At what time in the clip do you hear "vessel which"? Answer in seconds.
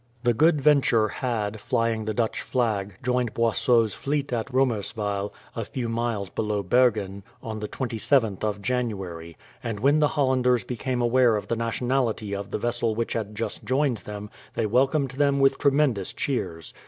12.57-13.13